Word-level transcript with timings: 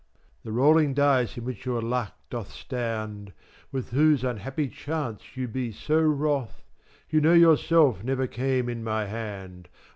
3 0.41 0.49
The 0.49 0.51
rolling 0.53 0.93
dice 0.95 1.37
in 1.37 1.45
which 1.45 1.63
your 1.63 1.79
luck 1.79 2.13
doth 2.31 2.49
stand, 2.51 3.33
With 3.71 3.91
whose 3.91 4.23
unhappy 4.23 4.67
chance 4.67 5.21
you 5.37 5.47
be 5.47 5.71
so 5.71 6.01
wroth, 6.01 6.63
You 7.11 7.21
know 7.21 7.33
yourself 7.33 7.97
came 7.97 8.05
never 8.07 8.71
in 8.71 8.83
my 8.83 9.05
hand. 9.05 9.67